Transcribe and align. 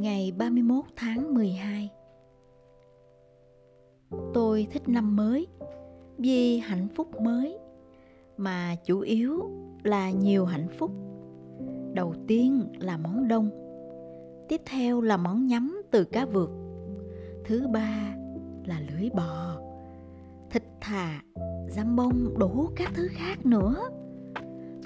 Ngày 0.00 0.32
31 0.38 0.84
tháng 0.96 1.34
12 1.34 1.90
Tôi 4.34 4.66
thích 4.70 4.88
năm 4.88 5.16
mới 5.16 5.46
vì 6.18 6.58
hạnh 6.58 6.88
phúc 6.94 7.20
mới 7.20 7.58
mà 8.36 8.76
chủ 8.84 9.00
yếu 9.00 9.50
là 9.82 10.10
nhiều 10.10 10.44
hạnh 10.44 10.68
phúc. 10.78 10.90
Đầu 11.94 12.14
tiên 12.26 12.64
là 12.78 12.96
món 12.96 13.28
đông, 13.28 13.50
tiếp 14.48 14.60
theo 14.66 15.00
là 15.00 15.16
món 15.16 15.46
nhắm 15.46 15.82
từ 15.90 16.04
cá 16.04 16.26
vượt, 16.26 16.50
thứ 17.44 17.66
ba 17.72 18.14
là 18.64 18.80
lưỡi 18.80 19.10
bò, 19.10 19.60
thịt 20.50 20.62
thà, 20.80 21.22
giam 21.68 21.96
bông 21.96 22.38
đủ 22.38 22.68
các 22.76 22.90
thứ 22.94 23.08
khác 23.12 23.46
nữa. 23.46 23.90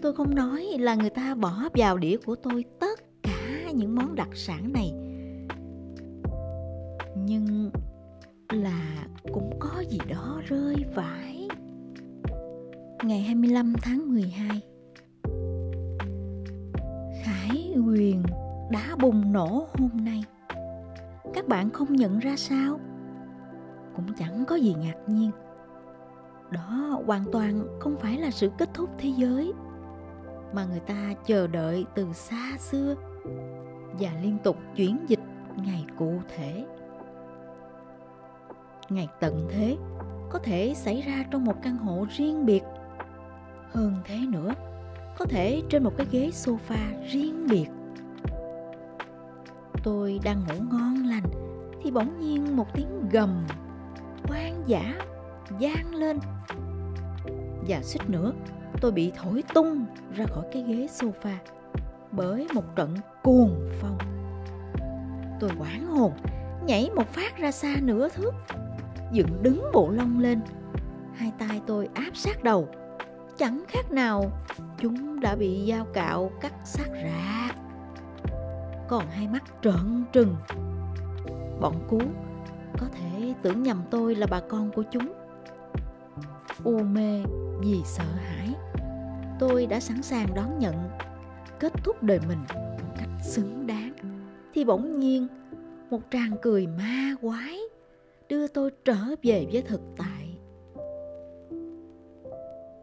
Tôi 0.02 0.14
không 0.14 0.34
nói 0.34 0.66
là 0.78 0.94
người 0.94 1.10
ta 1.10 1.34
bỏ 1.34 1.68
vào 1.74 1.98
đĩa 1.98 2.16
của 2.16 2.34
tôi 2.34 2.64
những 3.72 3.94
món 3.94 4.14
đặc 4.14 4.28
sản 4.34 4.72
này. 4.72 4.92
Nhưng 7.16 7.70
là 8.52 9.06
cũng 9.32 9.50
có 9.60 9.84
gì 9.88 9.98
đó 10.08 10.40
rơi 10.46 10.76
vãi. 10.94 11.48
Ngày 13.04 13.20
25 13.20 13.74
tháng 13.82 14.14
12 14.14 14.60
Khải 17.24 17.74
Huyền 17.76 18.22
đã 18.70 18.96
bùng 19.00 19.32
nổ 19.32 19.66
hôm 19.78 19.90
nay. 19.94 20.24
Các 21.34 21.48
bạn 21.48 21.70
không 21.70 21.92
nhận 21.92 22.18
ra 22.18 22.36
sao? 22.36 22.80
Cũng 23.96 24.14
chẳng 24.18 24.44
có 24.48 24.56
gì 24.56 24.74
ngạc 24.74 24.98
nhiên. 25.06 25.30
Đó 26.50 27.00
hoàn 27.06 27.24
toàn 27.32 27.66
không 27.80 27.96
phải 27.96 28.18
là 28.18 28.30
sự 28.30 28.50
kết 28.58 28.70
thúc 28.74 28.90
thế 28.98 29.12
giới, 29.16 29.52
mà 30.54 30.64
người 30.64 30.80
ta 30.80 31.14
chờ 31.26 31.46
đợi 31.46 31.84
từ 31.94 32.12
xa 32.12 32.56
xưa 32.58 32.94
và 33.98 34.10
liên 34.22 34.38
tục 34.38 34.56
chuyển 34.76 34.98
dịch 35.08 35.20
ngày 35.56 35.84
cụ 35.98 36.12
thể. 36.36 36.64
Ngày 38.88 39.08
tận 39.20 39.48
thế 39.50 39.76
có 40.30 40.38
thể 40.38 40.72
xảy 40.76 41.00
ra 41.00 41.24
trong 41.30 41.44
một 41.44 41.62
căn 41.62 41.76
hộ 41.76 42.06
riêng 42.10 42.46
biệt. 42.46 42.62
Hơn 43.70 43.94
thế 44.04 44.18
nữa, 44.28 44.54
có 45.18 45.24
thể 45.24 45.62
trên 45.68 45.82
một 45.82 45.92
cái 45.96 46.06
ghế 46.10 46.30
sofa 46.32 47.08
riêng 47.10 47.46
biệt. 47.50 47.66
Tôi 49.82 50.20
đang 50.24 50.40
ngủ 50.40 50.64
ngon 50.70 51.04
lành 51.04 51.24
thì 51.82 51.90
bỗng 51.90 52.20
nhiên 52.20 52.56
một 52.56 52.66
tiếng 52.74 53.08
gầm 53.12 53.46
hoang 54.24 54.62
dã 54.66 54.94
vang 55.60 55.94
lên. 55.94 56.18
Và 57.68 57.82
suýt 57.82 58.10
nữa, 58.10 58.32
tôi 58.80 58.92
bị 58.92 59.12
thổi 59.16 59.44
tung 59.54 59.84
ra 60.14 60.26
khỏi 60.26 60.44
cái 60.52 60.62
ghế 60.62 60.86
sofa 60.86 61.36
bởi 62.12 62.46
một 62.54 62.76
trận 62.76 62.96
cuồng 63.22 63.70
phong. 63.80 63.98
Tôi 65.40 65.50
hoảng 65.58 65.86
hồn, 65.86 66.12
nhảy 66.66 66.90
một 66.96 67.08
phát 67.12 67.38
ra 67.38 67.50
xa 67.50 67.76
nửa 67.82 68.08
thước. 68.08 68.34
Dựng 69.12 69.42
đứng 69.42 69.70
bộ 69.72 69.90
lông 69.90 70.18
lên. 70.18 70.40
Hai 71.14 71.32
tay 71.38 71.60
tôi 71.66 71.88
áp 71.94 72.10
sát 72.14 72.44
đầu. 72.44 72.68
Chẳng 73.36 73.64
khác 73.68 73.90
nào 73.90 74.30
chúng 74.78 75.20
đã 75.20 75.36
bị 75.36 75.66
dao 75.68 75.84
cạo 75.84 76.30
cắt 76.40 76.52
sát 76.64 76.88
rạc. 76.88 77.56
Còn 78.88 79.06
hai 79.10 79.28
mắt 79.28 79.42
trợn 79.62 80.04
trừng. 80.12 80.36
Bọn 81.60 81.74
cú 81.88 82.00
có 82.78 82.86
thể 82.92 83.34
tưởng 83.42 83.62
nhầm 83.62 83.82
tôi 83.90 84.14
là 84.14 84.26
bà 84.30 84.40
con 84.48 84.70
của 84.72 84.82
chúng. 84.90 85.12
U 86.64 86.78
mê 86.78 87.22
vì 87.60 87.82
sợ 87.84 88.04
hãi, 88.16 88.48
tôi 89.38 89.66
đã 89.66 89.80
sẵn 89.80 90.02
sàng 90.02 90.26
đón 90.34 90.58
nhận 90.58 90.74
kết 91.60 91.72
thúc 91.84 92.02
đời 92.02 92.20
mình 92.28 92.38
xứng 93.22 93.66
đáng. 93.66 93.92
Thì 94.54 94.64
bỗng 94.64 94.98
nhiên, 94.98 95.26
một 95.90 96.00
tràng 96.10 96.36
cười 96.42 96.66
ma 96.66 97.14
quái 97.20 97.58
đưa 98.28 98.48
tôi 98.48 98.70
trở 98.84 99.04
về 99.22 99.46
với 99.52 99.62
thực 99.62 99.80
tại. 99.96 100.38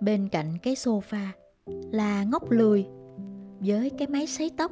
Bên 0.02 0.30
cạnh 0.30 0.58
cái 0.64 0.74
sofa 0.74 1.28
là 1.92 2.24
ngốc 2.24 2.52
lười 2.52 2.88
với 3.60 3.90
cái 3.90 4.08
máy 4.08 4.28
sấy 4.28 4.52
tóc, 4.58 4.72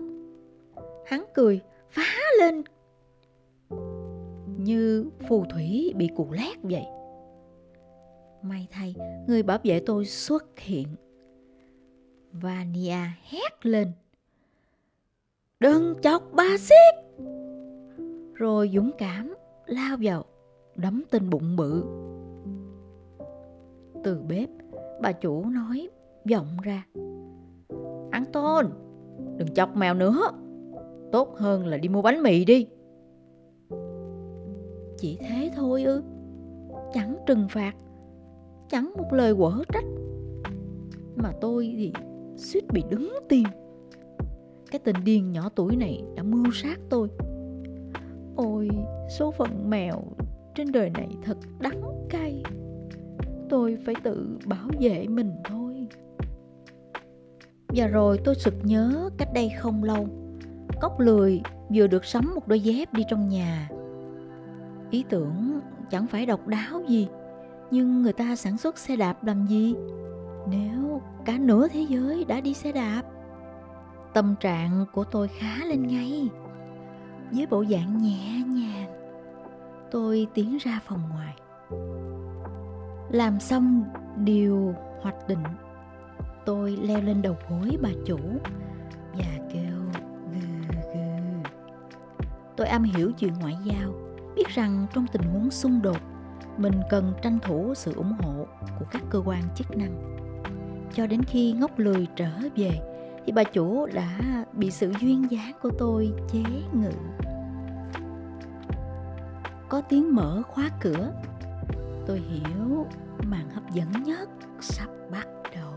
hắn 1.06 1.26
cười 1.34 1.62
phá 1.90 2.04
lên. 2.40 2.64
Như 4.58 5.06
phù 5.30 5.46
thủy 5.46 5.94
bị 5.96 6.10
cụ 6.16 6.28
lét 6.32 6.58
vậy. 6.62 6.86
May 8.42 8.68
thay, 8.72 8.96
người 9.28 9.44
bảo 9.44 9.58
vệ 9.64 9.80
tôi 9.80 10.06
xuất 10.06 10.60
hiện. 10.60 10.88
Vania 12.32 12.98
hét 13.24 13.66
lên 13.66 13.92
đừng 15.60 15.96
chọc 16.02 16.24
ba 16.34 16.58
xiết. 16.60 16.96
Rồi 18.34 18.72
dũng 18.76 18.92
cảm 18.98 19.34
lao 19.66 19.98
vào, 20.02 20.26
đấm 20.76 21.04
tên 21.12 21.30
bụng 21.30 21.56
bự. 21.56 21.84
Từ 24.04 24.22
bếp, 24.28 24.50
bà 25.02 25.12
chủ 25.12 25.46
nói 25.46 25.90
vọng 26.32 26.48
ra. 26.64 26.86
Ăn 28.12 28.26
tôn, 28.34 28.66
đừng 29.38 29.54
chọc 29.54 29.76
mèo 29.76 29.94
nữa. 29.94 30.22
Tốt 31.12 31.36
hơn 31.38 31.66
là 31.66 31.78
đi 31.78 31.90
mua 31.90 32.02
bánh 32.02 32.24
mì 32.24 32.46
đi. 32.46 32.68
Chỉ 34.98 35.18
thế 35.22 35.52
thôi 35.56 35.84
ư. 35.84 36.04
Chẳng 36.94 37.18
trừng 37.26 37.48
phạt, 37.50 37.74
chẳng 38.70 38.94
một 38.98 39.14
lời 39.14 39.36
quở 39.36 39.64
trách. 39.74 39.86
Mà 41.16 41.32
tôi 41.42 41.74
thì 41.78 41.94
suýt 42.36 42.64
bị 42.74 42.84
đứng 42.90 43.14
tim 43.30 43.44
cái 44.72 44.80
tình 44.80 44.96
điên 45.04 45.32
nhỏ 45.32 45.50
tuổi 45.56 45.76
này 45.76 46.04
đã 46.16 46.24
mưu 46.24 46.52
sát 46.54 46.80
tôi. 46.90 47.10
Ôi, 48.36 48.70
số 49.18 49.32
phận 49.32 49.70
mèo 49.70 50.04
trên 50.56 50.72
đời 50.72 50.90
này 50.90 51.10
thật 51.24 51.38
đắng 51.60 52.08
cay. 52.10 52.44
Tôi 53.50 53.78
phải 53.86 53.96
tự 54.04 54.38
bảo 54.46 54.68
vệ 54.80 55.08
mình 55.08 55.32
thôi. 55.46 55.88
Và 57.68 57.88
rồi 57.88 58.20
tôi 58.24 58.36
sực 58.36 58.54
nhớ 58.64 59.10
cách 59.18 59.30
đây 59.34 59.52
không 59.60 59.84
lâu, 59.84 60.08
cốc 60.82 61.00
lười 61.00 61.42
vừa 61.74 61.88
được 61.88 62.06
sắm 62.06 62.32
một 62.36 62.48
đôi 62.48 62.60
dép 62.60 62.94
đi 62.94 63.04
trong 63.10 63.30
nhà. 63.30 63.70
Ý 64.92 65.04
tưởng 65.10 65.60
chẳng 65.92 66.08
phải 66.08 66.26
độc 66.26 66.48
đáo 66.48 66.82
gì, 66.88 67.08
nhưng 67.72 68.02
người 68.02 68.14
ta 68.14 68.36
sản 68.36 68.58
xuất 68.58 68.78
xe 68.78 68.96
đạp 68.96 69.24
làm 69.24 69.48
gì? 69.48 69.76
Nếu 70.50 71.02
cả 71.26 71.38
nửa 71.40 71.68
thế 71.68 71.86
giới 71.90 72.26
đã 72.26 72.42
đi 72.42 72.54
xe 72.54 72.72
đạp 72.72 73.04
tâm 74.14 74.36
trạng 74.40 74.86
của 74.94 75.04
tôi 75.04 75.28
khá 75.28 75.66
lên 75.66 75.88
ngay. 75.88 76.30
Với 77.32 77.46
bộ 77.46 77.66
dạng 77.66 77.98
nhẹ 77.98 78.44
nhàng, 78.48 78.90
tôi 79.92 80.28
tiến 80.34 80.58
ra 80.58 80.80
phòng 80.86 81.02
ngoài. 81.10 81.36
Làm 83.10 83.40
xong 83.40 83.84
điều 84.16 84.74
hoạch 85.02 85.28
định, 85.28 85.44
tôi 86.46 86.78
leo 86.82 87.02
lên 87.02 87.22
đầu 87.22 87.36
gối 87.50 87.78
bà 87.82 87.90
chủ 88.06 88.20
và 89.14 89.50
kêu 89.54 89.78
gừ 90.34 90.78
gừ. 90.94 91.50
Tôi 92.58 92.68
am 92.68 92.84
hiểu 92.84 93.12
chuyện 93.12 93.34
ngoại 93.34 93.56
giao, 93.64 93.94
biết 94.36 94.48
rằng 94.48 94.88
trong 94.94 95.06
tình 95.12 95.22
huống 95.22 95.52
xung 95.52 95.82
đột, 95.82 95.98
mình 96.58 96.82
cần 96.90 97.14
tranh 97.22 97.40
thủ 97.40 97.74
sự 97.74 97.94
ủng 97.96 98.14
hộ 98.20 98.48
của 98.80 98.86
các 98.92 99.02
cơ 99.10 99.22
quan 99.26 99.44
chức 99.56 99.78
năng. 99.78 100.18
Cho 100.94 101.08
đến 101.08 101.24
khi 101.24 101.52
ngốc 101.52 101.80
lười 101.80 102.08
trở 102.16 102.32
về 102.56 102.80
thì 103.28 103.34
bà 103.34 103.44
chủ 103.44 103.88
đã 103.94 104.20
bị 104.54 104.72
sự 104.72 104.94
duyên 105.02 105.32
dáng 105.32 105.52
của 105.62 105.70
tôi 105.78 106.14
chế 106.32 106.44
ngự. 106.74 106.92
Có 109.70 109.82
tiếng 109.82 110.16
mở 110.16 110.42
khóa 110.48 110.70
cửa. 110.82 111.14
Tôi 112.06 112.20
hiểu 112.20 112.86
màn 113.24 113.50
hấp 113.50 113.72
dẫn 113.72 113.92
nhất 114.04 114.30
sắp 114.60 114.88
bắt 115.12 115.28
đầu. 115.56 115.74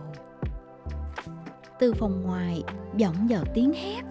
Từ 1.79 1.95
phòng 1.95 2.23
ngoài 2.23 2.63
vọng 3.01 3.27
vào 3.29 3.45
tiếng 3.55 3.73
hét. 3.73 4.03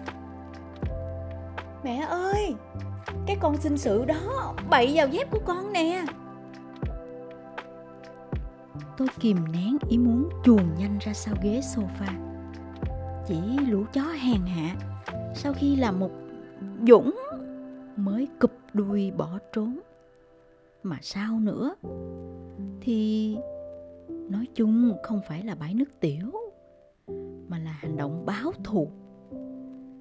Mẹ 1.84 2.06
ơi 2.08 2.54
cái 3.26 3.36
con 3.40 3.56
sinh 3.56 3.78
sự 3.78 4.04
đó 4.04 4.54
bậy 4.70 4.92
vào 4.94 5.08
dép 5.08 5.30
của 5.30 5.40
con 5.46 5.72
nè. 5.72 6.04
Tôi 8.96 9.08
kìm 9.20 9.52
nén 9.52 9.76
ý 9.88 9.98
muốn 9.98 10.28
chuồn 10.44 10.62
nhanh 10.78 10.98
ra 11.00 11.12
sau 11.14 11.34
ghế 11.42 11.60
sofa 11.60 12.29
chỉ 13.30 13.58
lũ 13.68 13.84
chó 13.92 14.02
hèn 14.02 14.40
hạ. 14.40 14.76
Sau 15.34 15.52
khi 15.52 15.76
làm 15.76 16.00
một 16.00 16.10
dũng 16.88 17.16
mới 17.96 18.28
cụp 18.40 18.50
đuôi 18.72 19.10
bỏ 19.10 19.38
trốn. 19.52 19.78
Mà 20.82 20.98
sao 21.02 21.40
nữa? 21.40 21.74
Thì 22.80 23.36
nói 24.08 24.46
chung 24.54 24.92
không 25.02 25.20
phải 25.28 25.42
là 25.42 25.54
bãi 25.54 25.74
nước 25.74 26.00
tiểu, 26.00 26.32
mà 27.48 27.58
là 27.58 27.72
hành 27.72 27.96
động 27.96 28.26
báo 28.26 28.52
thù. 28.64 28.88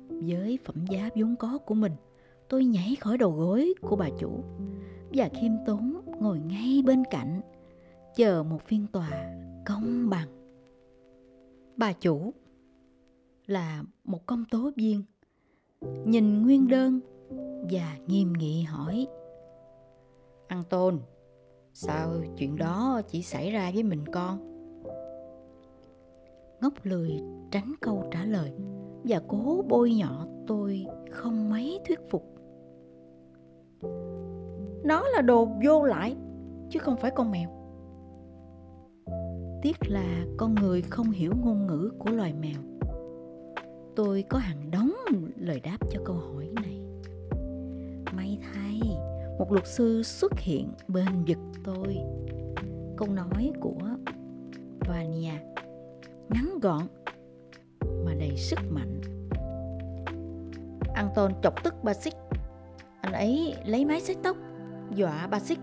Với 0.10 0.60
phẩm 0.66 0.86
giá 0.88 1.10
vốn 1.16 1.36
có 1.36 1.58
của 1.58 1.76
mình, 1.76 1.94
tôi 2.50 2.66
nhảy 2.66 2.98
khỏi 3.00 3.18
đầu 3.18 3.32
gối 3.32 3.74
của 3.82 3.96
bà 3.96 4.10
chủ 4.20 4.44
và 5.14 5.30
khiêm 5.42 5.52
tốn 5.66 6.02
ngồi 6.20 6.40
ngay 6.40 6.84
bên 6.86 7.04
cạnh, 7.12 7.42
chờ 8.16 8.44
một 8.44 8.62
phiên 8.62 8.88
tòa 8.88 9.10
công 9.66 10.10
bằng. 10.10 10.28
Bà 11.78 11.94
chủ 11.94 12.34
là 13.50 13.84
một 14.04 14.26
công 14.26 14.46
tố 14.52 14.72
viên 14.76 15.04
nhìn 16.06 16.42
nguyên 16.42 16.68
đơn 16.68 17.00
và 17.72 17.98
nghiêm 18.08 18.34
nghị 18.34 18.64
hỏi 18.64 19.08
Ăn 20.48 20.64
tôn, 20.70 21.00
sao 21.74 22.10
chuyện 22.38 22.56
đó 22.56 23.02
chỉ 23.08 23.22
xảy 23.22 23.52
ra 23.52 23.72
với 23.74 23.84
mình 23.84 24.06
con? 24.12 24.40
Ngốc 26.62 26.74
lười 26.84 27.22
tránh 27.52 27.74
câu 27.82 28.04
trả 28.12 28.26
lời 28.26 28.52
và 29.04 29.22
cố 29.28 29.64
bôi 29.70 29.94
nhọ 29.94 30.26
tôi 30.48 30.86
không 31.12 31.50
mấy 31.50 31.80
thuyết 31.88 32.00
phục. 32.10 32.24
Nó 34.84 35.08
là 35.08 35.22
đồ 35.22 35.48
vô 35.66 35.84
lại, 35.84 36.16
chứ 36.70 36.80
không 36.80 36.98
phải 36.98 37.12
con 37.12 37.32
mèo. 37.32 37.50
Tiếc 39.62 39.78
là 39.88 40.26
con 40.38 40.56
người 40.56 40.82
không 40.82 41.12
hiểu 41.12 41.34
ngôn 41.44 41.68
ngữ 41.68 41.92
của 42.00 42.10
loài 42.10 42.34
mèo. 42.34 42.69
Tôi 44.06 44.24
có 44.30 44.38
hàng 44.38 44.72
đống 44.72 44.94
lời 45.38 45.60
đáp 45.60 45.78
cho 45.92 46.02
câu 46.06 46.16
hỏi 46.16 46.50
này. 46.56 46.82
May 48.16 48.40
thay, 48.54 48.80
một 49.40 49.52
luật 49.52 49.68
sư 49.68 50.04
xuất 50.04 50.40
hiện 50.40 50.72
bên 50.88 51.26
vực 51.28 51.38
tôi. 51.64 51.98
Câu 52.98 53.08
nói 53.08 53.52
của 53.62 53.80
Vania 54.80 55.32
ngắn 56.30 56.60
gọn 56.62 56.82
mà 58.06 58.14
đầy 58.20 58.38
sức 58.38 58.60
mạnh. 58.70 59.02
Anton 60.94 61.32
chọc 61.44 61.64
tức 61.64 61.74
Basic. 61.84 62.14
Anh 63.02 63.14
ấy 63.14 63.56
lấy 63.66 63.86
máy 63.86 64.02
xếp 64.02 64.16
tóc 64.24 64.38
dọa 64.96 65.28
Basic. 65.28 65.60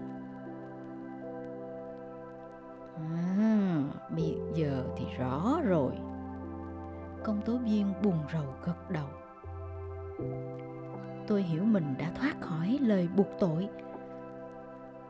À, 2.94 3.82
bây 4.10 4.38
giờ 4.54 4.84
thì 4.96 5.04
rõ 5.18 5.60
rồi. 5.64 5.92
Công 7.26 7.42
tố 7.42 7.56
viên 7.56 7.92
buồn 8.02 8.18
rầu 8.32 8.54
gật 8.64 8.90
đầu. 8.90 9.06
Tôi 11.26 11.42
hiểu 11.42 11.64
mình 11.64 11.94
đã 11.98 12.10
thoát 12.20 12.40
khỏi 12.40 12.78
lời 12.80 13.08
buộc 13.16 13.26
tội. 13.40 13.68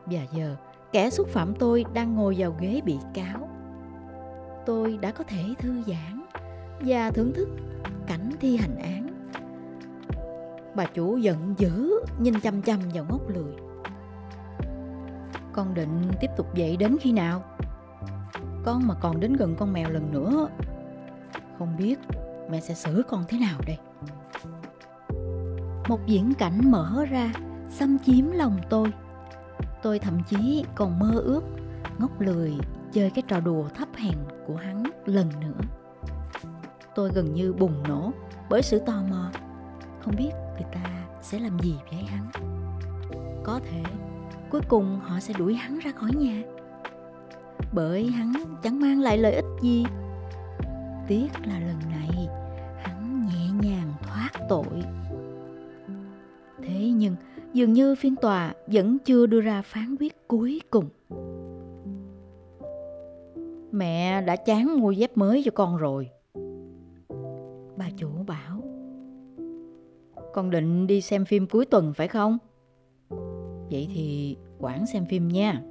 Và 0.05 0.21
giờ, 0.31 0.55
kẻ 0.91 1.09
xúc 1.09 1.27
phạm 1.27 1.53
tôi 1.59 1.85
đang 1.93 2.15
ngồi 2.15 2.35
vào 2.37 2.55
ghế 2.59 2.81
bị 2.85 2.97
cáo. 3.13 3.49
Tôi 4.65 4.97
đã 4.97 5.11
có 5.11 5.23
thể 5.23 5.43
thư 5.59 5.81
giãn 5.87 6.25
và 6.79 7.11
thưởng 7.11 7.33
thức 7.33 7.49
cảnh 8.07 8.31
thi 8.39 8.57
hành 8.57 8.75
án. 8.75 9.07
Bà 10.75 10.85
chủ 10.85 11.17
giận 11.17 11.55
dữ 11.57 11.91
nhìn 12.19 12.39
chăm 12.39 12.61
chăm 12.61 12.79
vào 12.93 13.05
ngốc 13.09 13.29
lười. 13.29 13.53
Con 15.53 15.73
định 15.73 16.01
tiếp 16.21 16.29
tục 16.37 16.55
dậy 16.55 16.77
đến 16.77 16.97
khi 17.01 17.11
nào? 17.11 17.43
Con 18.65 18.87
mà 18.87 18.95
còn 19.01 19.19
đến 19.19 19.33
gần 19.33 19.55
con 19.55 19.73
mèo 19.73 19.89
lần 19.89 20.11
nữa 20.11 20.47
không 21.59 21.77
biết 21.77 21.99
mẹ 22.49 22.59
sẽ 22.59 22.73
xử 22.73 23.03
con 23.07 23.23
thế 23.27 23.39
nào 23.39 23.59
đây. 23.67 23.77
Một 25.89 25.99
diễn 26.05 26.33
cảnh 26.33 26.71
mở 26.71 27.05
ra, 27.09 27.33
Xâm 27.69 27.97
chiếm 27.99 28.31
lòng 28.31 28.57
tôi. 28.69 28.93
Tôi 29.83 29.99
thậm 29.99 30.19
chí 30.29 30.65
còn 30.75 30.99
mơ 30.99 31.11
ước 31.15 31.43
Ngốc 31.97 32.21
lười 32.21 32.53
chơi 32.91 33.09
cái 33.09 33.23
trò 33.27 33.39
đùa 33.39 33.67
thấp 33.75 33.87
hèn 33.95 34.15
của 34.47 34.55
hắn 34.55 34.83
lần 35.05 35.29
nữa. 35.41 35.61
Tôi 36.95 37.11
gần 37.15 37.33
như 37.33 37.53
bùng 37.53 37.83
nổ 37.87 38.11
bởi 38.49 38.61
sự 38.61 38.79
tò 38.79 38.93
mò. 39.09 39.31
Không 40.01 40.15
biết 40.17 40.31
người 40.53 40.65
ta 40.73 41.05
sẽ 41.21 41.39
làm 41.39 41.59
gì 41.59 41.75
với 41.91 42.03
hắn. 42.03 42.27
Có 43.43 43.59
thể 43.69 43.83
cuối 44.51 44.61
cùng 44.67 44.99
họ 44.99 45.19
sẽ 45.19 45.33
đuổi 45.37 45.55
hắn 45.55 45.79
ra 45.79 45.91
khỏi 45.91 46.11
nhà. 46.13 46.43
Bởi 47.73 48.07
hắn 48.07 48.33
chẳng 48.63 48.79
mang 48.79 49.01
lại 49.01 49.17
lợi 49.17 49.33
ích 49.33 49.45
gì 49.61 49.85
tiếc 51.07 51.27
là 51.45 51.59
lần 51.59 51.79
này 51.89 52.29
hắn 52.77 53.21
nhẹ 53.25 53.69
nhàng 53.69 53.93
thoát 54.01 54.31
tội. 54.49 54.83
Thế 56.63 56.91
nhưng 56.95 57.15
dường 57.53 57.73
như 57.73 57.95
phiên 57.95 58.15
tòa 58.15 58.53
vẫn 58.67 58.97
chưa 59.05 59.25
đưa 59.25 59.41
ra 59.41 59.61
phán 59.61 59.95
quyết 59.99 60.27
cuối 60.27 60.61
cùng. 60.69 60.89
Mẹ 63.71 64.21
đã 64.21 64.35
chán 64.35 64.79
mua 64.79 64.91
dép 64.91 65.17
mới 65.17 65.41
cho 65.45 65.51
con 65.51 65.77
rồi. 65.77 66.09
Bà 67.77 67.89
chủ 67.97 68.09
bảo, 68.27 68.63
con 70.33 70.49
định 70.49 70.87
đi 70.87 71.01
xem 71.01 71.25
phim 71.25 71.47
cuối 71.47 71.65
tuần 71.65 71.93
phải 71.93 72.07
không? 72.07 72.37
Vậy 73.71 73.89
thì 73.93 74.37
quản 74.59 74.85
xem 74.85 75.05
phim 75.05 75.27
nha. 75.27 75.61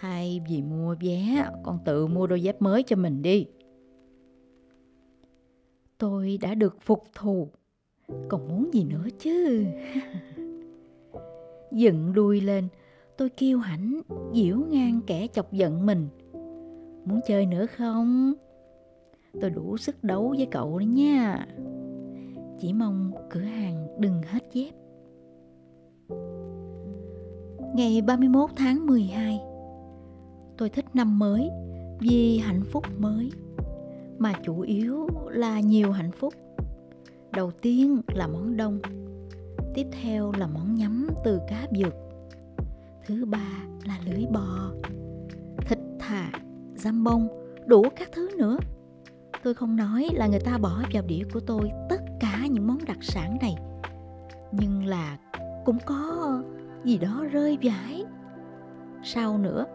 Thay 0.00 0.40
vì 0.48 0.62
mua 0.62 0.94
vé, 1.00 1.46
con 1.64 1.78
tự 1.84 2.06
mua 2.06 2.26
đôi 2.26 2.42
dép 2.42 2.62
mới 2.62 2.82
cho 2.82 2.96
mình 2.96 3.22
đi 3.22 3.46
tôi 5.98 6.38
đã 6.40 6.54
được 6.54 6.76
phục 6.80 7.04
thù. 7.14 7.48
Còn 8.28 8.48
muốn 8.48 8.74
gì 8.74 8.84
nữa 8.84 9.06
chứ? 9.18 9.64
Dựng 11.72 12.12
đuôi 12.12 12.40
lên, 12.40 12.68
tôi 13.16 13.28
kêu 13.28 13.58
hãnh 13.58 14.00
diễu 14.34 14.56
ngang 14.56 15.00
kẻ 15.06 15.26
chọc 15.32 15.52
giận 15.52 15.86
mình. 15.86 16.08
Muốn 17.04 17.20
chơi 17.26 17.46
nữa 17.46 17.66
không? 17.66 18.32
Tôi 19.40 19.50
đủ 19.50 19.76
sức 19.76 20.04
đấu 20.04 20.34
với 20.36 20.46
cậu 20.50 20.78
đấy 20.78 20.86
nha. 20.86 21.46
Chỉ 22.58 22.72
mong 22.72 23.12
cửa 23.30 23.40
hàng 23.40 23.86
đừng 24.00 24.22
hết 24.22 24.44
dép. 24.52 24.70
Ngày 27.74 28.02
31 28.02 28.50
tháng 28.56 28.86
12 28.86 29.40
Tôi 30.56 30.70
thích 30.70 30.84
năm 30.94 31.18
mới 31.18 31.50
vì 32.00 32.38
hạnh 32.38 32.62
phúc 32.72 32.84
mới. 32.98 33.30
Mà 34.18 34.32
chủ 34.44 34.60
yếu 34.60 35.08
là 35.30 35.60
nhiều 35.60 35.92
hạnh 35.92 36.10
phúc. 36.12 36.34
Đầu 37.32 37.50
tiên 37.50 38.00
là 38.14 38.26
món 38.26 38.56
đông 38.56 38.80
Tiếp 39.74 39.86
theo 40.02 40.32
là 40.38 40.46
món 40.46 40.74
nhắm 40.74 41.08
từ 41.24 41.40
cá 41.48 41.66
vượt 41.78 41.94
Thứ 43.06 43.24
ba 43.24 43.48
là 43.84 43.98
lưới 44.06 44.24
bò 44.32 44.70
Thịt 45.60 45.78
thà, 45.98 46.30
giam 46.74 47.04
bông, 47.04 47.28
đủ 47.66 47.84
các 47.96 48.08
thứ 48.12 48.30
nữa. 48.38 48.58
Tôi 49.42 49.54
không 49.54 49.76
nói 49.76 50.08
là 50.12 50.26
người 50.26 50.40
ta 50.40 50.58
bỏ 50.58 50.82
vào 50.92 51.02
đĩa 51.06 51.22
của 51.32 51.40
tôi 51.40 51.70
tất 51.88 52.00
cả 52.20 52.46
những 52.50 52.66
món 52.66 52.78
đặc 52.86 52.98
sản 53.00 53.38
này 53.40 53.54
Nhưng 54.52 54.86
là 54.86 55.18
cũng 55.64 55.78
có 55.86 56.42
gì 56.84 56.98
đó 56.98 57.24
rơi 57.32 57.58
vãi. 57.62 58.04
Sau 59.02 59.38
nữa 59.38 59.66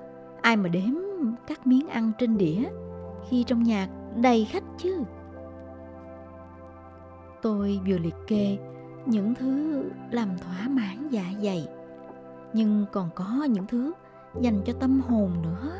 ai 0.42 0.58
mà 0.58 0.70
đếm 0.70 0.94
các 1.48 1.68
miếng 1.68 1.88
ăn 1.88 2.12
trên 2.20 2.38
đĩa 2.38 2.64
khi 3.30 3.44
trong 3.44 3.64
nhà 3.64 3.88
đầy 4.16 4.46
khách 4.46 4.64
chứ? 4.78 5.04
Tôi 7.42 7.80
vừa 7.88 7.98
liệt 7.98 8.16
kê 8.28 8.58
những 9.06 9.36
thứ 9.36 9.84
làm 10.12 10.30
thỏa 10.38 10.68
mãn 10.68 11.08
dạ 11.10 11.24
dày, 11.42 11.68
nhưng 12.54 12.86
còn 12.92 13.10
có 13.16 13.48
những 13.50 13.68
thứ 13.68 13.94
dành 14.42 14.62
cho 14.66 14.74
tâm 14.80 15.02
hồn 15.02 15.32
nữa. 15.44 15.72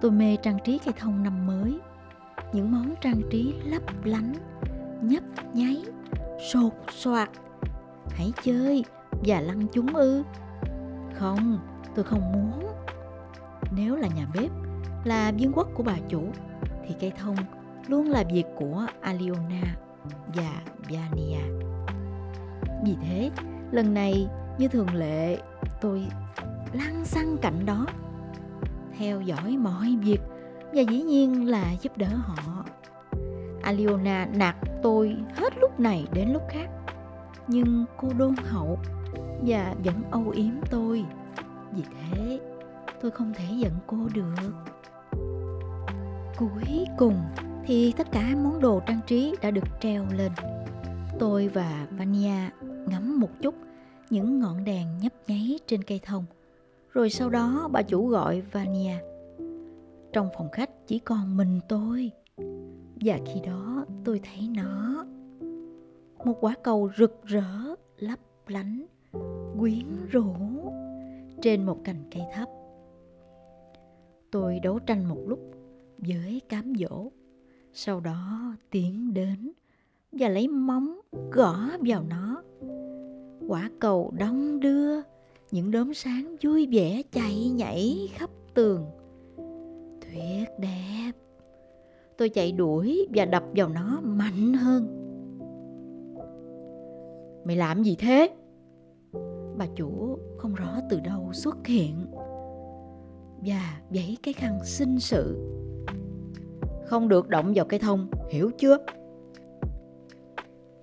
Tôi 0.00 0.10
mê 0.10 0.36
trang 0.36 0.58
trí 0.64 0.78
cây 0.78 0.94
thông 0.98 1.22
năm 1.22 1.46
mới, 1.46 1.78
những 2.52 2.72
món 2.72 2.94
trang 3.00 3.20
trí 3.30 3.54
lấp 3.64 3.82
lánh, 4.04 4.32
nhấp 5.02 5.22
nháy, 5.54 5.84
sột 6.52 6.72
soạt. 6.90 7.28
Hãy 8.10 8.32
chơi 8.42 8.84
và 9.24 9.40
lăn 9.40 9.66
chúng 9.72 9.94
ư. 9.94 10.22
Không, 11.14 11.58
tôi 11.94 12.04
không 12.04 12.32
muốn. 12.32 12.66
Nếu 13.76 13.96
là 13.96 14.08
nhà 14.08 14.26
bếp, 14.34 14.50
là 15.04 15.32
viên 15.32 15.52
quốc 15.52 15.68
của 15.74 15.82
bà 15.82 15.96
chủ 16.08 16.22
thì 16.86 16.94
cây 17.00 17.12
thông 17.18 17.36
luôn 17.88 18.08
là 18.08 18.24
việc 18.32 18.44
của 18.56 18.86
aliona 19.00 19.76
và 20.34 20.62
vania. 20.88 21.40
Vì 22.84 22.96
thế, 23.02 23.30
lần 23.70 23.94
này 23.94 24.28
như 24.58 24.68
thường 24.68 24.94
lệ, 24.94 25.38
tôi 25.80 26.06
lăn 26.72 27.04
xăng 27.04 27.36
cạnh 27.42 27.66
đó, 27.66 27.86
theo 28.98 29.20
dõi 29.20 29.56
mọi 29.56 29.96
việc 30.00 30.20
và 30.72 30.82
dĩ 30.90 31.02
nhiên 31.02 31.48
là 31.48 31.72
giúp 31.82 31.96
đỡ 31.96 32.08
họ. 32.16 32.64
Aliona 33.62 34.26
nạt 34.26 34.56
tôi 34.82 35.16
hết 35.36 35.58
lúc 35.60 35.80
này 35.80 36.06
đến 36.12 36.32
lúc 36.32 36.42
khác, 36.48 36.68
nhưng 37.48 37.84
cô 37.96 38.08
đôn 38.18 38.34
hậu 38.36 38.78
và 39.46 39.74
vẫn 39.84 40.02
âu 40.10 40.30
yếm 40.30 40.52
tôi. 40.70 41.04
Vì 41.72 41.82
thế, 41.82 42.40
tôi 43.02 43.10
không 43.10 43.32
thể 43.34 43.44
giận 43.56 43.72
cô 43.86 43.96
được 44.14 44.52
cuối 46.40 46.86
cùng 46.98 47.14
thì 47.66 47.92
tất 47.96 48.06
cả 48.12 48.34
món 48.42 48.60
đồ 48.60 48.80
trang 48.86 49.00
trí 49.06 49.34
đã 49.42 49.50
được 49.50 49.64
treo 49.80 50.04
lên. 50.16 50.32
Tôi 51.18 51.48
và 51.48 51.86
vania 51.90 52.50
ngắm 52.88 53.20
một 53.20 53.28
chút 53.42 53.54
những 54.10 54.40
ngọn 54.40 54.64
đèn 54.64 54.98
nhấp 54.98 55.12
nháy 55.26 55.58
trên 55.66 55.84
cây 55.84 56.00
thông. 56.04 56.24
Rồi 56.92 57.10
sau 57.10 57.30
đó 57.30 57.68
bà 57.72 57.82
chủ 57.82 58.06
gọi 58.06 58.40
vania 58.40 58.94
trong 60.12 60.28
phòng 60.38 60.48
khách 60.52 60.70
chỉ 60.86 60.98
còn 60.98 61.36
mình 61.36 61.60
tôi. 61.68 62.10
Và 63.00 63.18
khi 63.26 63.40
đó 63.46 63.84
tôi 64.04 64.20
thấy 64.24 64.48
nó. 64.56 65.04
Một 66.24 66.34
quả 66.40 66.54
cầu 66.62 66.90
rực 66.98 67.22
rỡ, 67.24 67.74
lấp 67.98 68.18
lánh, 68.46 68.86
quyến 69.58 70.06
rũ 70.10 70.34
trên 71.42 71.66
một 71.66 71.78
cành 71.84 72.04
cây 72.10 72.22
thấp. 72.34 72.48
Tôi 74.30 74.60
đấu 74.60 74.78
tranh 74.78 75.08
một 75.08 75.18
lúc 75.26 75.38
với 76.06 76.40
cám 76.48 76.72
dỗ. 76.78 77.10
Sau 77.72 78.00
đó 78.00 78.54
tiến 78.70 79.14
đến 79.14 79.52
và 80.12 80.28
lấy 80.28 80.48
móng 80.48 81.00
gõ 81.32 81.70
vào 81.80 82.04
nó. 82.08 82.42
Quả 83.48 83.70
cầu 83.78 84.12
đong 84.18 84.60
đưa, 84.60 85.00
những 85.50 85.70
đốm 85.70 85.94
sáng 85.94 86.36
vui 86.42 86.68
vẻ 86.72 87.02
chạy 87.12 87.48
nhảy 87.48 88.08
khắp 88.14 88.30
tường. 88.54 88.84
Tuyệt 90.00 90.48
đẹp! 90.58 91.12
Tôi 92.18 92.28
chạy 92.28 92.52
đuổi 92.52 93.08
và 93.14 93.24
đập 93.24 93.44
vào 93.56 93.68
nó 93.68 94.00
mạnh 94.02 94.54
hơn. 94.54 94.96
Mày 97.44 97.56
làm 97.56 97.82
gì 97.82 97.96
thế? 97.98 98.28
Bà 99.56 99.66
chủ 99.74 100.18
không 100.38 100.54
rõ 100.54 100.80
từ 100.90 101.00
đâu 101.00 101.32
xuất 101.32 101.66
hiện. 101.66 102.06
Và 103.46 103.80
vẫy 103.90 104.18
cái 104.22 104.34
khăn 104.34 104.58
sinh 104.64 105.00
sự 105.00 105.59
không 106.90 107.08
được 107.08 107.28
động 107.28 107.52
vào 107.54 107.64
cây 107.64 107.78
thông. 107.78 108.06
Hiểu 108.30 108.50
chưa? 108.58 108.76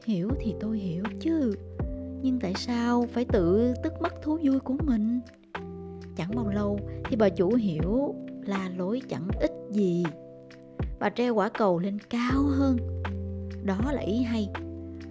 Hiểu 0.06 0.30
thì 0.40 0.56
tôi 0.60 0.78
hiểu 0.78 1.04
chứ. 1.20 1.56
Nhưng 2.22 2.40
tại 2.40 2.54
sao 2.58 3.06
phải 3.14 3.26
tự 3.26 3.74
tức 3.84 3.94
mất 4.02 4.22
thú 4.22 4.40
vui 4.44 4.60
của 4.60 4.76
mình? 4.84 5.20
Chẳng 6.16 6.36
bao 6.36 6.50
lâu 6.50 6.80
thì 7.06 7.16
bà 7.16 7.30
chủ 7.30 7.54
hiểu 7.54 8.16
là 8.46 8.70
lỗi 8.78 9.02
chẳng 9.10 9.28
ích 9.42 9.52
gì. 9.72 10.04
Bà 11.00 11.10
treo 11.10 11.36
quả 11.36 11.50
cầu 11.50 11.80
lên 11.80 11.98
cao 12.10 12.44
hơn. 12.44 12.78
Đó 13.64 13.78
là 13.92 14.02
ý 14.02 14.24
hay. 14.24 14.50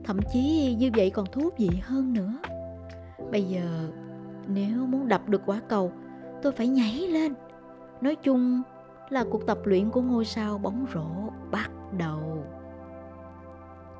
Thậm 0.05 0.19
chí 0.33 0.75
như 0.79 0.91
vậy 0.97 1.11
còn 1.11 1.27
thú 1.33 1.51
vị 1.59 1.71
hơn 1.83 2.13
nữa. 2.13 2.39
Bây 3.33 3.43
giờ, 3.43 3.89
nếu 4.49 4.87
muốn 4.87 5.09
đập 5.09 5.29
được 5.29 5.43
quả 5.47 5.61
cầu, 5.69 5.93
tôi 6.43 6.53
phải 6.53 6.69
nhảy 6.69 6.99
lên. 6.99 7.35
Nói 8.01 8.17
chung 8.17 8.63
là 9.11 9.25
cuộc 9.31 9.47
tập 9.47 9.59
luyện 9.65 9.91
của 9.91 10.01
ngôi 10.03 10.25
sao 10.25 10.59
bóng 10.59 10.87
rổ 10.95 11.33
bắt 11.51 11.71
đầu. 11.99 12.45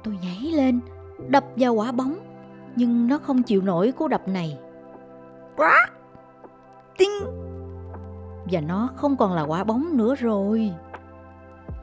Tôi 0.05 0.19
nhảy 0.23 0.53
lên, 0.53 0.81
đập 1.29 1.45
vào 1.57 1.75
quả 1.75 1.93
bóng, 1.93 2.19
nhưng 2.77 3.09
nó 3.09 3.19
không 3.19 3.43
chịu 3.43 3.63
nổi 3.63 3.93
cú 3.93 4.09
đập 4.09 4.29
này. 4.29 4.59
Quát! 5.57 5.87
Tinh! 6.99 7.47
và 8.51 8.61
nó 8.61 8.89
không 8.97 9.17
còn 9.17 9.33
là 9.33 9.43
quả 9.43 9.65
bóng 9.65 9.97
nữa 9.97 10.15
rồi. 10.15 10.73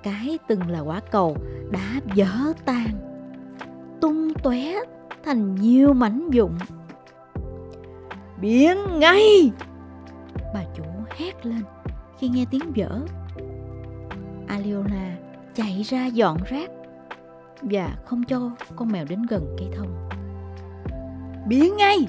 Cái 0.03 0.39
từng 0.47 0.69
là 0.69 0.79
quả 0.79 0.99
cầu 1.11 1.37
đã 1.71 1.99
vỡ 2.15 2.53
tan, 2.65 2.87
tung 4.01 4.33
tóe 4.33 4.73
thành 5.25 5.55
nhiều 5.55 5.93
mảnh 5.93 6.29
vụn. 6.33 6.51
Biến 8.41 8.77
ngay! 8.99 9.51
Bà 10.53 10.63
chủ 10.75 10.83
hét 11.17 11.45
lên 11.45 11.63
khi 12.23 12.29
nghe 12.29 12.45
tiếng 12.51 12.73
vỡ 12.75 12.99
Aliona 14.47 15.17
chạy 15.55 15.81
ra 15.83 16.05
dọn 16.05 16.37
rác. 16.45 16.69
Và 17.61 17.95
không 18.05 18.23
cho 18.23 18.51
con 18.75 18.91
mèo 18.91 19.05
đến 19.09 19.23
gần 19.29 19.55
cây 19.57 19.67
thông. 19.75 20.09
Biến 21.47 21.77
ngay! 21.77 22.07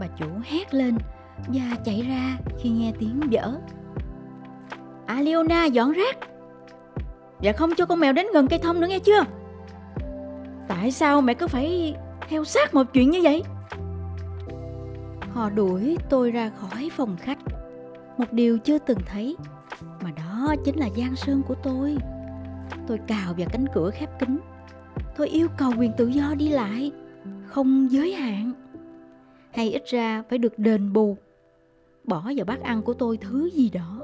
Bà 0.00 0.06
chủ 0.18 0.26
hét 0.44 0.74
lên 0.74 0.98
và 1.46 1.76
chạy 1.84 2.02
ra 2.02 2.38
khi 2.58 2.70
nghe 2.70 2.92
tiếng 2.98 3.20
vỡ 3.30 3.60
Aliona 5.06 5.64
dọn 5.64 5.92
rác! 5.92 6.16
Và 7.38 7.52
không 7.52 7.70
cho 7.76 7.86
con 7.86 8.00
mèo 8.00 8.12
đến 8.12 8.26
gần 8.34 8.48
cây 8.48 8.58
thông 8.58 8.80
nữa 8.80 8.86
nghe 8.86 8.98
chưa? 8.98 9.24
Tại 10.68 10.90
sao 10.90 11.20
mẹ 11.20 11.34
cứ 11.34 11.46
phải 11.46 11.94
theo 12.28 12.44
sát 12.44 12.74
một 12.74 12.84
chuyện 12.92 13.10
như 13.10 13.20
vậy? 13.22 13.42
Họ 15.32 15.50
đuổi 15.50 15.98
tôi 16.10 16.30
ra 16.30 16.50
khỏi 16.60 16.90
phòng 16.96 17.16
khách 17.20 17.38
một 18.18 18.32
điều 18.32 18.58
chưa 18.58 18.78
từng 18.78 18.98
thấy, 19.06 19.36
mà 20.02 20.10
đó 20.10 20.54
chính 20.64 20.76
là 20.78 20.88
giang 20.96 21.16
sơn 21.16 21.42
của 21.48 21.54
tôi. 21.54 21.96
Tôi 22.86 22.98
cào 23.06 23.34
vào 23.38 23.48
cánh 23.52 23.64
cửa 23.74 23.90
khép 23.90 24.18
kín. 24.18 24.38
Tôi 25.16 25.28
yêu 25.28 25.48
cầu 25.58 25.72
quyền 25.78 25.92
tự 25.96 26.06
do 26.06 26.34
đi 26.38 26.48
lại, 26.48 26.92
không 27.46 27.88
giới 27.90 28.12
hạn. 28.12 28.52
Hay 29.50 29.72
ít 29.72 29.82
ra 29.86 30.22
phải 30.28 30.38
được 30.38 30.58
đền 30.58 30.92
bù, 30.92 31.16
bỏ 32.04 32.22
vào 32.36 32.44
bát 32.46 32.60
ăn 32.62 32.82
của 32.82 32.94
tôi 32.94 33.16
thứ 33.16 33.50
gì 33.50 33.70
đó. 33.70 34.00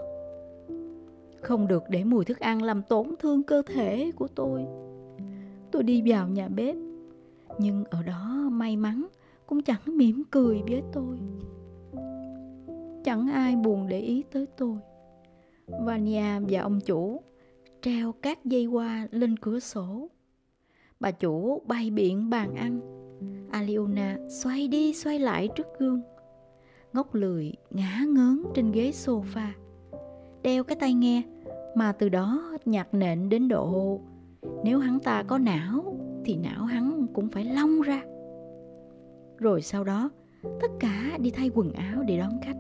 Không 1.43 1.69
được 1.69 1.83
để 1.91 2.05
mùi 2.05 2.25
thức 2.25 2.39
ăn 2.39 2.63
làm 2.63 2.83
tổn 2.83 3.15
thương 3.19 3.43
cơ 3.43 3.63
thể 3.67 4.11
của 4.17 4.29
tôi. 4.29 4.67
Tôi 5.71 5.83
đi 5.83 6.03
vào 6.07 6.29
nhà 6.29 6.49
bếp, 6.49 6.77
nhưng 7.59 7.85
ở 7.85 8.03
đó 8.03 8.49
may 8.53 8.77
mắn 8.77 9.07
cũng 9.47 9.63
chẳng 9.63 9.81
mỉm 9.87 10.23
cười 10.31 10.63
với 10.69 10.83
tôi 10.93 11.19
chẳng 13.05 13.29
ai 13.29 13.57
buồn 13.57 13.89
để 13.89 14.01
ý 14.01 14.25
tới 14.33 14.47
tôi. 14.57 14.77
Vania 15.81 16.41
và 16.49 16.61
ông 16.61 16.81
chủ 16.81 17.21
treo 17.83 18.13
các 18.13 18.45
dây 18.45 18.65
hoa 18.65 19.09
lên 19.11 19.37
cửa 19.37 19.61
sổ. 19.61 20.09
Bà 21.01 21.11
chủ 21.11 21.63
bay 21.67 21.91
biện 21.91 22.31
bàn 22.31 22.55
ăn. 22.55 22.81
Aliona 23.51 24.19
xoay 24.29 24.69
đi 24.69 24.95
xoay 24.95 25.19
lại 25.19 25.49
trước 25.57 25.67
gương. 25.79 26.01
Ngốc 26.93 27.15
lười 27.15 27.53
ngã 27.71 28.05
ngớn 28.09 28.43
trên 28.55 28.73
ghế 28.73 28.91
sofa, 28.91 29.49
đeo 30.43 30.65
cái 30.65 30.77
tai 30.81 30.95
nghe 30.95 31.23
mà 31.77 31.93
từ 31.93 32.09
đó 32.09 32.59
nhạc 32.65 32.95
nện 32.95 33.29
đến 33.29 33.49
độ 33.49 34.01
nếu 34.65 34.79
hắn 34.79 35.01
ta 35.01 35.23
có 35.23 35.39
não, 35.39 35.97
thì 36.25 36.37
não 36.37 36.65
hắn 36.65 37.07
cũng 37.13 37.29
phải 37.29 37.45
long 37.45 37.81
ra. 37.81 38.03
Rồi 39.39 39.63
sau 39.63 39.85
đó, 39.85 40.11
tất 40.43 40.71
cả 40.81 41.19
đi 41.21 41.31
thay 41.31 41.51
quần 41.55 41.73
áo 41.73 42.03
để 42.03 42.19
đón 42.19 42.31
khách. 42.43 42.57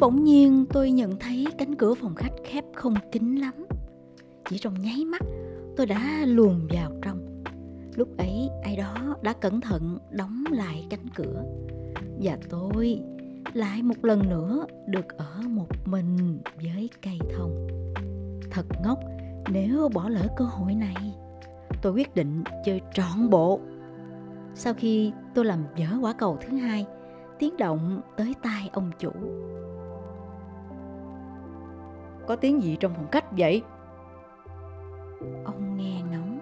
Bỗng 0.00 0.24
nhiên 0.24 0.66
tôi 0.72 0.90
nhận 0.90 1.16
thấy 1.20 1.46
cánh 1.58 1.74
cửa 1.74 1.94
phòng 1.94 2.14
khách 2.14 2.32
khép 2.44 2.64
không 2.74 2.94
kín 3.12 3.36
lắm. 3.36 3.54
Chỉ 4.48 4.58
trong 4.58 4.74
nháy 4.82 5.04
mắt, 5.04 5.22
tôi 5.76 5.86
đã 5.86 6.24
luồn 6.26 6.66
vào 6.70 6.92
trong. 7.02 7.42
Lúc 7.96 8.08
ấy, 8.18 8.48
ai 8.64 8.76
đó 8.76 9.16
đã 9.22 9.32
cẩn 9.32 9.60
thận 9.60 9.98
đóng 10.10 10.44
lại 10.50 10.86
cánh 10.90 11.06
cửa. 11.14 11.44
Và 12.22 12.38
tôi 12.50 13.00
lại 13.52 13.82
một 13.82 14.04
lần 14.04 14.28
nữa 14.30 14.66
được 14.86 15.08
ở 15.16 15.40
một 15.48 15.68
mình 15.84 16.38
với 16.62 16.90
cây 17.02 17.18
thông. 17.36 17.66
Thật 18.50 18.66
ngốc, 18.84 18.98
nếu 19.52 19.88
bỏ 19.94 20.08
lỡ 20.08 20.26
cơ 20.36 20.44
hội 20.44 20.74
này, 20.74 21.14
tôi 21.82 21.92
quyết 21.92 22.14
định 22.14 22.44
chơi 22.64 22.80
trọn 22.94 23.30
bộ. 23.30 23.60
Sau 24.54 24.74
khi 24.74 25.12
tôi 25.34 25.44
làm 25.44 25.64
dở 25.76 25.88
quả 26.00 26.12
cầu 26.12 26.38
thứ 26.40 26.56
hai, 26.56 26.86
tiếng 27.38 27.56
động 27.56 28.00
tới 28.16 28.34
tai 28.42 28.70
ông 28.72 28.90
chủ 28.98 29.10
có 32.28 32.36
tiếng 32.36 32.62
gì 32.62 32.76
trong 32.80 32.94
phòng 32.94 33.06
khách 33.12 33.24
vậy? 33.38 33.62
Ông 35.44 35.76
nghe 35.76 36.00
ngóng. 36.10 36.38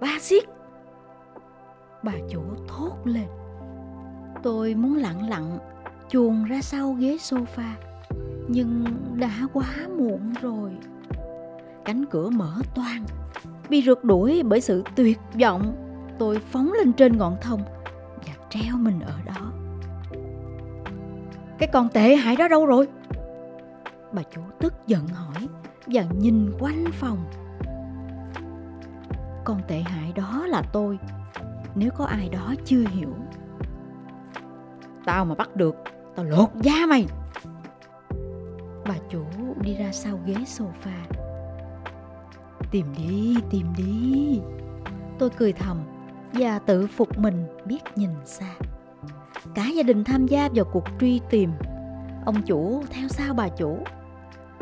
Ba 0.00 0.18
xiết 0.20 0.44
bà 2.02 2.12
chủ 2.30 2.40
thốt 2.68 2.96
lên. 3.04 3.26
Tôi 4.42 4.74
muốn 4.74 4.96
lặng 4.96 5.28
lặng 5.28 5.58
chuồn 6.08 6.44
ra 6.44 6.60
sau 6.62 6.92
ghế 6.92 7.16
sofa, 7.16 7.72
nhưng 8.48 8.84
đã 9.16 9.48
quá 9.52 9.74
muộn 9.98 10.34
rồi. 10.42 10.70
Cánh 11.84 12.04
cửa 12.10 12.30
mở 12.30 12.52
toang. 12.74 13.04
Bị 13.68 13.82
rượt 13.82 14.04
đuổi 14.04 14.42
bởi 14.42 14.60
sự 14.60 14.82
tuyệt 14.96 15.18
vọng, 15.40 15.76
tôi 16.18 16.38
phóng 16.38 16.72
lên 16.72 16.92
trên 16.92 17.18
ngọn 17.18 17.36
thông 17.42 17.60
và 18.26 18.32
treo 18.50 18.76
mình 18.76 19.00
ở 19.00 19.14
đó. 19.26 19.52
Cái 21.58 21.68
con 21.72 21.88
tệ 21.88 22.16
hại 22.16 22.36
đó 22.36 22.48
đâu 22.48 22.66
rồi? 22.66 22.88
Bà 24.12 24.22
chủ 24.22 24.40
tức 24.58 24.74
giận 24.86 25.08
hỏi 25.08 25.48
và 25.86 26.04
nhìn 26.18 26.52
quanh 26.58 26.84
phòng. 26.92 27.18
Con 29.44 29.60
tệ 29.68 29.80
hại 29.80 30.12
đó 30.12 30.46
là 30.46 30.62
tôi 30.72 30.98
nếu 31.74 31.90
có 31.90 32.04
ai 32.04 32.28
đó 32.28 32.54
chưa 32.64 32.84
hiểu. 32.88 33.14
Tao 35.04 35.24
mà 35.24 35.34
bắt 35.34 35.56
được 35.56 35.76
tao 36.16 36.24
lột 36.24 36.48
da 36.62 36.86
mày. 36.88 37.06
Bà 38.88 38.94
chủ 39.10 39.24
đi 39.60 39.74
ra 39.74 39.92
sau 39.92 40.18
ghế 40.26 40.34
sofa. 40.34 41.24
Tìm 42.70 42.86
đi 42.96 43.36
tìm 43.50 43.66
đi. 43.76 44.40
Tôi 45.18 45.30
cười 45.30 45.52
thầm 45.52 45.78
và 46.32 46.58
tự 46.58 46.86
phục 46.86 47.18
mình 47.18 47.46
biết 47.64 47.80
nhìn 47.96 48.10
xa. 48.24 48.54
Cả 49.54 49.64
gia 49.76 49.82
đình 49.82 50.04
tham 50.04 50.26
gia 50.26 50.48
vào 50.54 50.64
cuộc 50.64 50.84
truy 51.00 51.20
tìm. 51.30 51.50
Ông 52.24 52.42
chủ 52.42 52.82
theo 52.90 53.08
sau 53.08 53.34
bà 53.34 53.48
chủ 53.48 53.78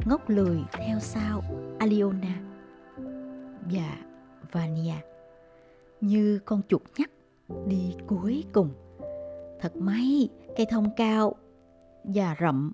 ngốc 0.04 0.30
lười 0.30 0.58
theo 0.72 0.98
sau, 1.00 1.42
aliona. 1.78 2.40
Và 3.70 3.96
vania. 4.52 4.94
Như 6.00 6.40
con 6.44 6.62
chuột 6.68 6.82
nhắt 6.98 7.10
đi 7.66 7.94
cuối 8.06 8.44
cùng. 8.52 8.70
Thật 9.60 9.76
may, 9.76 10.28
cây 10.56 10.66
thông 10.70 10.90
cao 10.96 11.34
và 12.04 12.36
rậm. 12.40 12.72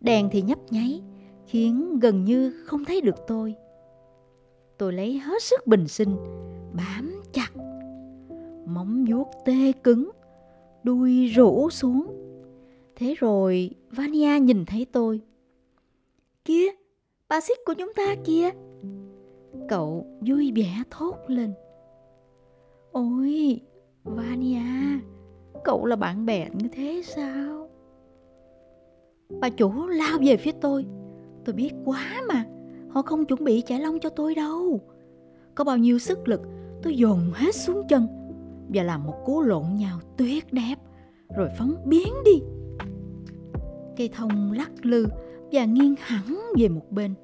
Đèn 0.00 0.28
thì 0.32 0.42
nhấp 0.42 0.58
nháy, 0.70 1.02
khiến 1.46 1.98
gần 1.98 2.24
như 2.24 2.64
không 2.66 2.84
thấy 2.84 3.00
được 3.00 3.16
tôi. 3.26 3.54
Tôi 4.78 4.92
lấy 4.92 5.18
hết 5.18 5.42
sức 5.42 5.66
bình 5.66 5.88
sinh, 5.88 6.16
bám 6.72 7.22
chặt. 7.32 7.50
Móng 8.66 9.04
vuốt 9.08 9.30
tê 9.44 9.72
cứng, 9.84 10.10
đuôi 10.82 11.26
rũ 11.26 11.70
xuống. 11.70 12.06
Thế 12.96 13.14
rồi 13.18 13.70
vania 13.90 14.40
nhìn 14.40 14.64
thấy 14.66 14.86
tôi 14.92 15.20
kia 16.44 16.66
bà 17.28 17.40
xích 17.40 17.58
của 17.66 17.74
chúng 17.74 17.92
ta 17.96 18.14
kia 18.24 18.50
cậu 19.68 20.06
vui 20.26 20.52
vẻ 20.56 20.82
thốt 20.90 21.16
lên. 21.26 21.52
Ôi, 22.92 23.60
Vania, 24.04 24.62
cậu 25.64 25.86
là 25.86 25.96
bạn 25.96 26.26
bè 26.26 26.48
như 26.52 26.68
thế 26.72 27.02
sao? 27.04 27.68
Bà 29.40 29.50
chủ 29.50 29.86
lao 29.86 30.18
về 30.24 30.36
phía 30.36 30.52
tôi. 30.52 30.86
Tôi 31.44 31.54
biết 31.54 31.70
quá 31.84 32.22
mà, 32.28 32.44
họ 32.90 33.02
không 33.02 33.24
chuẩn 33.24 33.44
bị 33.44 33.62
chải 33.66 33.80
lông 33.80 34.00
cho 34.00 34.08
tôi 34.08 34.34
đâu. 34.34 34.80
Có 35.54 35.64
bao 35.64 35.76
nhiêu 35.76 35.98
sức 35.98 36.28
lực, 36.28 36.40
tôi 36.82 36.96
dồn 36.96 37.18
hết 37.34 37.54
xuống 37.54 37.82
chân 37.88 38.06
và 38.74 38.82
làm 38.82 39.04
một 39.06 39.14
cú 39.24 39.42
lộn 39.42 39.64
nhào 39.76 39.98
tuyệt 40.16 40.52
đẹp, 40.52 40.76
rồi 41.36 41.48
phóng 41.58 41.74
biến 41.84 42.12
đi. 42.24 42.42
Cây 43.96 44.10
thông 44.12 44.52
lắc 44.52 44.70
lư 44.82 45.06
và 45.52 45.64
nghiêng 45.64 45.94
hẳn 46.00 46.38
về 46.58 46.68
một 46.68 46.90
bên. 46.90 47.14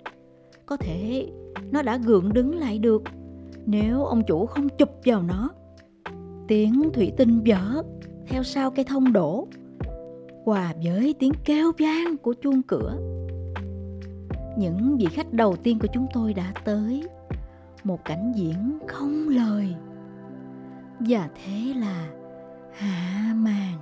Có 0.67 0.77
thể 0.77 1.29
nó 1.71 1.83
đã 1.83 1.97
gượng 1.97 2.33
đứng 2.33 2.59
lại 2.59 2.79
được 2.79 3.03
nếu 3.67 4.05
ông 4.05 4.23
chủ 4.27 4.47
không 4.47 4.69
chụp 4.69 4.91
vào 5.05 5.23
nó. 5.23 5.51
Tiếng 6.49 6.91
thủy 6.93 7.13
tinh 7.17 7.43
vỡ 7.47 7.83
theo 8.27 8.43
sau 8.43 8.71
cây 8.71 8.85
thông 8.85 9.13
đổ, 9.13 9.49
hòa 10.45 10.75
với 10.85 11.15
tiếng 11.19 11.33
kêu 11.45 11.73
vang 11.79 12.17
của 12.17 12.35
chuông 12.43 12.63
cửa. 12.63 12.99
Những 14.59 14.97
vị 14.97 15.07
khách 15.07 15.33
đầu 15.33 15.57
tiên 15.57 15.79
của 15.79 15.89
chúng 15.95 16.07
tôi 16.15 16.35
đã 16.35 16.53
tới. 16.65 17.03
Một 17.85 18.05
cảnh 18.05 18.33
diễn 18.37 18.79
không 18.87 19.29
lời. 19.29 19.75
Và 21.01 21.29
thế 21.35 21.75
là 21.77 22.09
hạ 22.73 23.35
màn. 23.37 23.79